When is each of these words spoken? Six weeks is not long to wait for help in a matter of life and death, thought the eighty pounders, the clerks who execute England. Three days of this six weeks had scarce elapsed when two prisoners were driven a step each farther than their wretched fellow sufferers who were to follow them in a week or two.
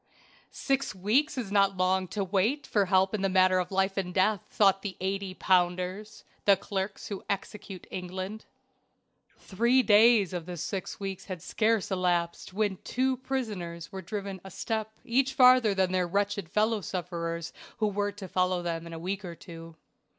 Six 0.49 0.95
weeks 0.95 1.37
is 1.37 1.51
not 1.51 1.77
long 1.77 2.07
to 2.07 2.23
wait 2.23 2.65
for 2.65 2.85
help 2.87 3.13
in 3.13 3.23
a 3.23 3.29
matter 3.29 3.59
of 3.59 3.71
life 3.71 3.97
and 3.97 4.11
death, 4.11 4.41
thought 4.49 4.81
the 4.81 4.97
eighty 4.99 5.35
pounders, 5.35 6.23
the 6.45 6.57
clerks 6.57 7.09
who 7.09 7.23
execute 7.29 7.85
England. 7.91 8.45
Three 9.37 9.83
days 9.83 10.33
of 10.33 10.47
this 10.47 10.63
six 10.63 10.99
weeks 10.99 11.25
had 11.25 11.39
scarce 11.43 11.91
elapsed 11.91 12.51
when 12.51 12.77
two 12.77 13.17
prisoners 13.17 13.91
were 13.91 14.01
driven 14.01 14.41
a 14.43 14.49
step 14.49 14.89
each 15.05 15.35
farther 15.35 15.75
than 15.75 15.91
their 15.91 16.07
wretched 16.07 16.49
fellow 16.49 16.81
sufferers 16.81 17.53
who 17.77 17.85
were 17.87 18.11
to 18.11 18.27
follow 18.27 18.63
them 18.63 18.87
in 18.87 18.93
a 18.93 18.97
week 18.97 19.23
or 19.23 19.35
two. 19.35 19.75